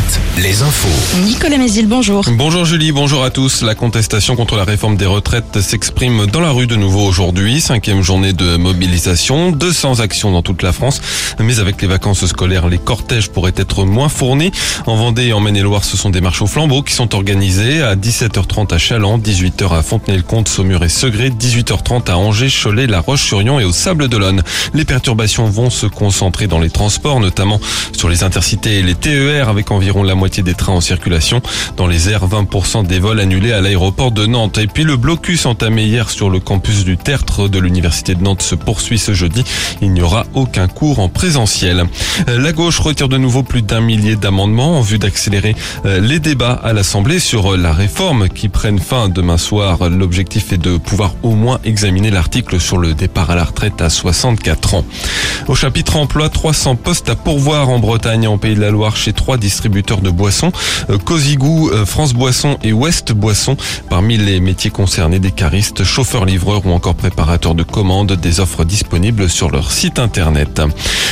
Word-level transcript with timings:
Alouette, 0.00 0.20
les 0.38 0.62
infos. 0.62 0.88
Nicolas 1.24 1.58
Mézil, 1.58 1.86
bonjour. 1.86 2.24
Bonjour 2.32 2.64
Julie, 2.64 2.92
bonjour 2.92 3.22
à 3.22 3.30
tous. 3.30 3.62
La 3.62 3.74
contestation 3.74 4.36
contre 4.36 4.56
la 4.56 4.64
réforme 4.64 4.96
des 4.96 5.06
retraites 5.06 5.60
s'exprime 5.60 6.26
dans 6.26 6.40
la 6.40 6.50
rue 6.50 6.66
de 6.66 6.76
nouveau 6.76 7.04
aujourd'hui. 7.06 7.60
Cinquième 7.60 8.02
journée 8.02 8.32
de 8.32 8.56
mobilisation, 8.56 9.52
200 9.52 10.00
actions 10.00 10.32
dans 10.32 10.42
toute 10.42 10.62
la 10.62 10.72
France. 10.72 11.00
Mais 11.38 11.58
avec 11.58 11.82
les 11.82 11.88
vacances 11.88 12.24
scolaires, 12.26 12.68
les 12.68 12.78
cortèges 12.78 13.30
pourraient 13.30 13.52
être 13.56 13.84
moins 13.84 14.08
fournis. 14.08 14.52
En 14.86 14.96
Vendée 14.96 15.26
et 15.26 15.32
en 15.32 15.40
Maine-et-Loire, 15.40 15.84
ce 15.84 15.96
sont 15.96 16.10
des 16.10 16.20
marches 16.20 16.42
au 16.42 16.46
flambeau 16.46 16.82
qui 16.82 16.94
sont 16.94 17.14
organisées 17.14 17.82
à 17.82 17.96
17h30 17.96 18.74
à 18.74 18.78
Chaland, 18.78 19.18
18h 19.18 19.76
à 19.76 19.82
Fontenay-le-Comte, 19.82 20.48
Saumur 20.48 20.84
et 20.84 20.88
Segré, 20.88 21.30
18h30 21.30 22.10
à 22.10 22.16
Angers, 22.16 22.50
Cholet, 22.50 22.86
La 22.86 23.00
Roche-sur-Yon 23.00 23.60
et 23.60 23.64
au 23.64 23.72
Sable 23.72 24.08
d'Olonne. 24.08 24.42
Les 24.72 24.84
perturbations 24.84 25.46
vont 25.46 25.70
se 25.70 25.86
concentrer 25.86 26.46
dans 26.46 26.60
les 26.60 26.70
transports, 26.70 27.20
notamment 27.20 27.60
sur 27.92 28.08
les 28.08 28.22
intercités 28.22 28.78
et 28.78 28.82
les 28.82 28.94
TER 28.94 29.48
avec 29.48 29.70
environ 29.70 29.89
la 29.98 30.14
moitié 30.14 30.42
des 30.42 30.54
trains 30.54 30.72
en 30.72 30.80
circulation. 30.80 31.42
Dans 31.76 31.86
les 31.86 32.08
airs, 32.08 32.26
20% 32.26 32.86
des 32.86 32.98
vols 32.98 33.20
annulés 33.20 33.52
à 33.52 33.60
l'aéroport 33.60 34.12
de 34.12 34.24
Nantes. 34.24 34.58
Et 34.58 34.66
puis 34.66 34.84
le 34.84 34.96
blocus 34.96 35.46
entamé 35.46 35.84
hier 35.84 36.10
sur 36.10 36.30
le 36.30 36.38
campus 36.38 36.84
du 36.84 36.96
Tertre 36.96 37.48
de 37.48 37.58
l'Université 37.58 38.14
de 38.14 38.22
Nantes 38.22 38.42
se 38.42 38.54
poursuit 38.54 38.98
ce 38.98 39.14
jeudi. 39.14 39.44
Il 39.82 39.92
n'y 39.92 40.00
aura 40.00 40.26
aucun 40.34 40.68
cours 40.68 41.00
en 41.00 41.08
présentiel. 41.08 41.84
La 42.28 42.52
gauche 42.52 42.78
retire 42.78 43.08
de 43.08 43.18
nouveau 43.18 43.42
plus 43.42 43.62
d'un 43.62 43.80
millier 43.80 44.16
d'amendements 44.16 44.78
en 44.78 44.80
vue 44.80 44.98
d'accélérer 44.98 45.56
euh, 45.84 46.00
les 46.00 46.20
débats 46.20 46.60
à 46.62 46.72
l'Assemblée 46.72 47.18
sur 47.18 47.56
la 47.56 47.72
réforme 47.72 48.28
qui 48.28 48.48
prennent 48.48 48.78
fin 48.78 49.08
demain 49.08 49.38
soir. 49.38 49.88
L'objectif 49.90 50.52
est 50.52 50.58
de 50.58 50.76
pouvoir 50.76 51.14
au 51.22 51.34
moins 51.34 51.58
examiner 51.64 52.10
l'article 52.10 52.60
sur 52.60 52.78
le 52.78 52.94
départ 52.94 53.30
à 53.30 53.34
la 53.34 53.44
retraite 53.44 53.80
à 53.80 53.90
64 53.90 54.74
ans. 54.74 54.84
Au 55.48 55.54
chapitre 55.54 55.96
emploi, 55.96 56.28
300 56.28 56.76
postes 56.76 57.10
à 57.10 57.16
pourvoir 57.16 57.70
en 57.70 57.78
Bretagne 57.80 58.24
et 58.24 58.26
en 58.28 58.38
Pays 58.38 58.54
de 58.54 58.60
la 58.60 58.70
Loire 58.70 58.96
chez 58.96 59.12
trois 59.12 59.36
distributeurs 59.36 59.69
de 59.70 60.10
boissons, 60.10 60.52
euh, 60.90 60.98
Cosigou, 60.98 61.70
euh, 61.70 61.86
France 61.86 62.12
Boisson 62.12 62.58
et 62.62 62.72
Ouest 62.72 63.12
Boisson. 63.12 63.56
Parmi 63.88 64.16
les 64.16 64.40
métiers 64.40 64.70
concernés, 64.70 65.18
des 65.18 65.30
caristes, 65.30 65.84
chauffeurs-livreurs 65.84 66.66
ou 66.66 66.70
encore 66.70 66.94
préparateurs 66.94 67.54
de 67.54 67.62
commandes, 67.62 68.12
des 68.12 68.40
offres 68.40 68.64
disponibles 68.64 69.28
sur 69.28 69.50
leur 69.50 69.72
site 69.72 69.98
internet. 69.98 70.60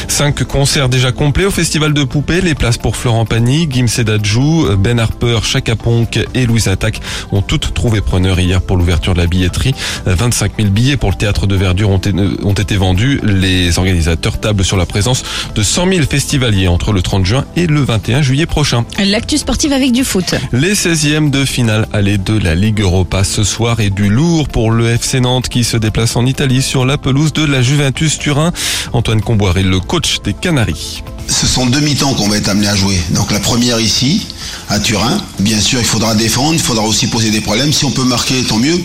Cinq 0.09 0.45
concerts 0.45 0.89
déjà 0.89 1.13
complets 1.13 1.47
au 1.47 1.51
Festival 1.51 1.95
de 1.95 2.05
Poupées. 2.05 2.41
Les 2.41 2.55
places 2.55 2.79
pour 2.79 2.97
Florent 2.97 3.25
Pagny, 3.25 3.69
Gim 3.71 3.87
Sedadjou, 3.87 4.77
Ben 4.77 4.99
Harper, 4.99 5.39
Chaka 5.43 5.77
Ponk 5.77 6.19
et 6.35 6.47
Louise 6.47 6.69
Attaque 6.69 7.01
ont 7.33 7.43
toutes 7.43 7.75
trouvé 7.75 8.01
preneur 8.01 8.39
hier 8.39 8.61
pour 8.61 8.77
l'ouverture 8.77 9.15
de 9.15 9.19
la 9.21 9.27
billetterie. 9.27 9.75
25 10.07 10.53
000 10.59 10.71
billets 10.71 10.97
pour 10.97 11.11
le 11.11 11.17
théâtre 11.17 11.47
de 11.47 11.57
Verdure 11.57 11.91
ont, 11.91 12.01
ont 12.43 12.53
été 12.53 12.77
vendus. 12.77 13.21
Les 13.23 13.79
organisateurs 13.79 14.39
tablent 14.41 14.65
sur 14.65 14.77
la 14.77 14.87
présence 14.87 15.23
de 15.55 15.63
100 15.63 15.89
000 15.91 16.03
festivaliers 16.07 16.69
entre 16.69 16.93
le 16.93 17.03
30 17.03 17.25
juin 17.25 17.45
et 17.57 17.67
le 17.67 17.81
21 17.81 18.23
juillet 18.23 18.47
prochain. 18.49 18.85
L'actu 19.05 19.39
sportive 19.39 19.73
avec 19.73 19.93
du 19.93 20.03
foot. 20.05 20.35
Les 20.53 20.75
16e 20.75 21.31
de 21.31 21.45
finale 21.45 21.87
aller 21.93 22.19
de 22.19 22.37
la 22.37 22.55
Ligue 22.55 22.81
Europa 22.81 23.23
ce 23.23 23.45
soir 23.45 23.79
et 23.81 23.91
du 23.91 24.09
lourd 24.09 24.49
pour 24.49 24.71
le 24.73 24.89
FC 24.89 25.21
Nantes 25.21 25.49
qui 25.49 25.63
se 25.63 25.77
déplace 25.77 26.17
en 26.17 26.27
Italie 26.27 26.63
sur 26.63 26.85
la 26.85 26.99
pelouse 26.99 27.33
de 27.33 27.45
la 27.45 27.63
Juventus 27.63 28.19
Turin. 28.19 28.53
Antoine 28.93 29.21
Comboiré, 29.21 29.63
le 29.63 29.79
coach 29.81 30.19
des 30.25 30.35
Canaries. 30.35 31.03
Ce 31.29 31.47
sont 31.47 31.67
deux 31.67 31.81
mi-temps 31.81 32.15
qu'on 32.15 32.29
va 32.29 32.39
être 32.39 32.49
amené 32.49 32.69
à 32.69 32.75
jouer. 32.75 32.99
Donc 33.11 33.31
la 33.31 33.39
première 33.39 33.79
ici, 33.79 34.27
à 34.71 34.81
Turin. 34.81 35.21
Bien 35.41 35.61
sûr, 35.61 35.79
il 35.79 35.85
faudra 35.85 36.15
défendre, 36.15 36.55
il 36.55 36.61
faudra 36.61 36.85
aussi 36.85 37.07
poser 37.07 37.31
des 37.31 37.43
problèmes. 37.43 37.73
Si 37.73 37.85
on 37.85 37.91
peut 37.91 38.05
marquer, 38.05 38.43
tant 38.45 38.57
mieux. 38.57 38.77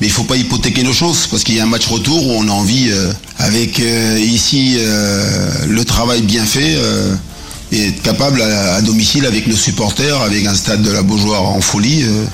Mais 0.00 0.08
il 0.08 0.10
ne 0.10 0.14
faut 0.14 0.24
pas 0.24 0.36
hypothéquer 0.36 0.82
nos 0.82 0.92
choses 0.92 1.28
parce 1.28 1.44
qu'il 1.44 1.54
y 1.54 1.60
a 1.60 1.62
un 1.62 1.68
match 1.68 1.86
retour 1.86 2.26
où 2.26 2.32
on 2.32 2.48
a 2.48 2.52
envie, 2.52 2.88
euh, 2.90 3.12
avec 3.38 3.78
euh, 3.78 4.18
ici 4.18 4.74
euh, 4.78 5.66
le 5.68 5.84
travail 5.84 6.22
bien 6.22 6.44
fait, 6.44 6.74
euh, 6.76 7.14
et 7.74 7.88
être 7.88 8.02
capable 8.02 8.40
à, 8.40 8.80
domicile 8.82 9.26
avec 9.26 9.46
nos 9.46 9.56
supporters, 9.56 10.20
avec 10.22 10.46
un 10.46 10.54
stade 10.54 10.82
de 10.82 10.90
la 10.90 11.02
Beaujoire 11.02 11.42
en 11.42 11.60
folie, 11.60 12.04
euh, 12.04 12.24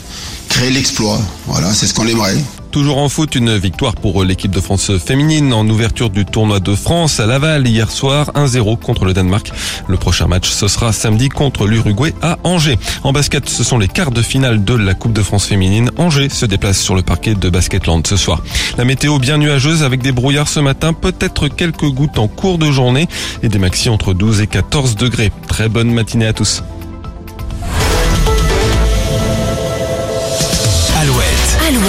créer 0.49 0.71
l'exploit. 0.71 1.21
Voilà, 1.47 1.73
c'est 1.73 1.87
ce 1.87 1.95
qu'on 1.95 2.07
aimerait. 2.07 2.37
Toujours 2.73 2.99
en 2.99 3.09
foot, 3.09 3.35
une 3.35 3.57
victoire 3.57 3.97
pour 3.97 4.23
l'équipe 4.23 4.53
de 4.53 4.61
France 4.61 4.97
féminine 4.99 5.53
en 5.53 5.69
ouverture 5.69 6.09
du 6.09 6.25
tournoi 6.25 6.61
de 6.61 6.77
France 6.77 7.19
à 7.19 7.27
Laval 7.27 7.67
hier 7.67 7.91
soir, 7.91 8.31
1-0 8.37 8.79
contre 8.79 9.05
le 9.05 9.13
Danemark. 9.13 9.51
Le 9.89 9.97
prochain 9.97 10.29
match, 10.29 10.49
ce 10.49 10.69
sera 10.69 10.93
samedi 10.93 11.29
contre 11.29 11.67
l'Uruguay 11.67 12.15
à 12.23 12.39
Angers. 12.45 12.79
En 13.03 13.13
basket, 13.13 13.49
ce 13.49 13.65
sont 13.65 13.77
les 13.77 13.89
quarts 13.89 14.13
de 14.13 14.23
finale 14.23 14.65
de 14.65 14.75
la 14.75 14.95
Coupe 14.95 15.13
de 15.13 15.23
France 15.23 15.47
féminine. 15.47 15.91
Angers 15.97 16.29
se 16.29 16.47
déplace 16.47 16.79
sur 16.79 16.95
le 16.95 17.03
parquet 17.03 17.35
de 17.35 17.51
Basketland 17.51 18.07
ce 18.07 18.17
soir. 18.17 18.41
La 18.79 18.85
météo 18.85 19.19
bien 19.19 19.39
nuageuse 19.39 19.83
avec 19.83 20.01
des 20.01 20.13
brouillards 20.13 20.49
ce 20.49 20.61
matin, 20.61 20.93
peut-être 20.93 21.49
quelques 21.49 21.91
gouttes 21.91 22.19
en 22.19 22.29
cours 22.29 22.59
de 22.59 22.71
journée 22.71 23.09
et 23.43 23.49
des 23.49 23.59
maxi 23.59 23.89
entre 23.89 24.15
12 24.15 24.43
et 24.43 24.47
14 24.47 24.95
degrés. 24.95 25.33
Très 25.49 25.69
bonne 25.69 25.93
matinée 25.93 26.27
à 26.27 26.33
tous. 26.33 26.63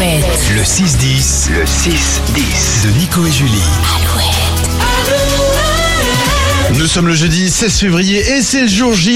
Alouette, 0.02 0.24
Alouette. 0.24 0.52
le 0.56 0.62
6-10, 0.64 1.52
le 1.52 1.64
6-10 1.64 2.86
de 2.86 2.98
Nico 2.98 3.24
et 3.24 3.32
Julie. 3.32 3.62
Nous 6.74 6.88
sommes 6.88 7.08
le 7.08 7.14
jeudi 7.14 7.52
16 7.52 7.80
février 7.80 8.20
et 8.20 8.42
c'est 8.42 8.62
le 8.62 8.68
jour 8.68 8.94
J. 8.94 9.12